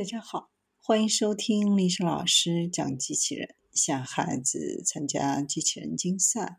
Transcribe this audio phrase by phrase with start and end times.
[0.00, 6.58] 大家好，欢迎收听历史老师讲机器人，想孩子参加机器人竞赛、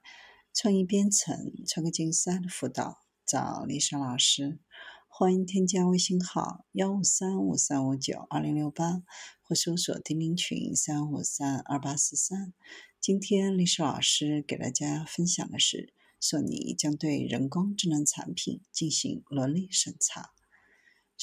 [0.54, 4.59] 创意编程、创客竞赛的辅导，找历史老师。
[5.08, 9.02] 欢迎添加微信号幺五三五三五九二零六八，
[9.42, 12.54] 或搜索钉钉群三五三二八四三。
[13.00, 20.32] 今天历史老师给大家分享的是，索尼将对人工智能产品进行伦理审查。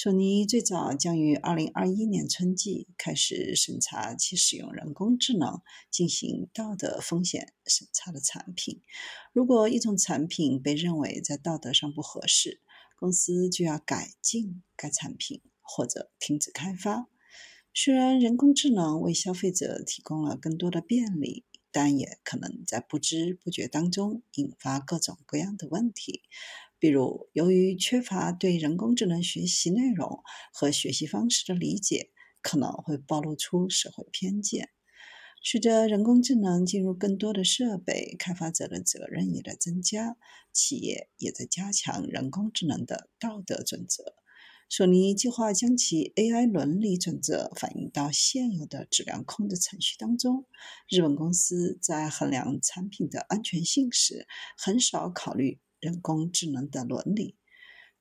[0.00, 5.60] 索尼最早将于二零二一年春季开始审查其使用人工智能
[5.90, 8.80] 进行道德风险审查的产品。
[9.32, 12.60] 如果一种产品被认为在道德上不合适，
[12.94, 17.08] 公司就要改进该产品或者停止开发。
[17.74, 26.22] 虽然人工智能为消费者提供了更多的便利，但也可能在不知不觉当中引发各种各样的问题。
[26.78, 30.22] 比如，由于缺乏对人工智能学习内容
[30.52, 32.10] 和学习方式的理解，
[32.40, 34.70] 可能会暴露出社会偏见。
[35.42, 40.16] 随着人工智能进入更多的设备，开发者的责任也在增加，
[40.52, 44.17] 企业也在加强人工智能的道德准则。
[44.70, 50.46] 索尼计划将其 AI 伦理准则反映到现有的质量控制程序当中。
[50.88, 55.58] 日本公司在衡量产品的安全性时，很少考虑。
[55.80, 57.36] 人工智能的伦理，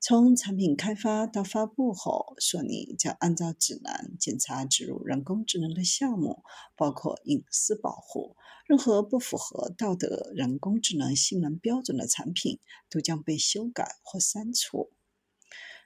[0.00, 6.42] 从产品开发到发布后，索尼将按照指南检查植入人工智能的项目，
[6.74, 8.34] 包括隐私保护。
[8.66, 12.58] 任何不符合道德人工智能性能标准的产品
[12.90, 14.90] 都将被修改或删除。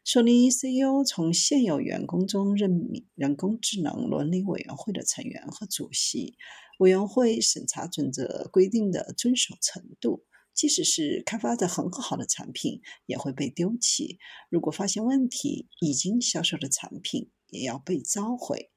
[0.05, 6.35] 索尼 CEO 从现有员工中任命人工智能伦理委员会的成员和主席。
[6.81, 10.25] 委员会审查准则规定的遵守程度。
[10.53, 14.19] 即使是开发的很好的产品，也会被丢弃。
[14.51, 18.72] 如果发现问题，已经销售的产品也要被召回。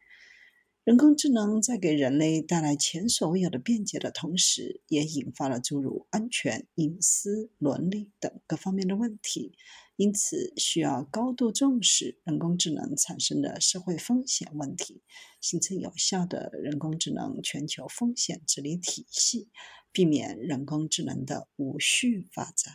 [0.85, 9.53] 人工智能在给人类带来前所未有的便捷的同时，也引发了诸如安全、隐私、伦理等各方面的问题。
[9.95, 15.01] 因此，需要高度重视人工智能产生的社会风险问题，
[15.41, 19.49] 形成有效的人工智能全球风险治理体系。
[19.91, 22.73] 避免人工智能的无序发展。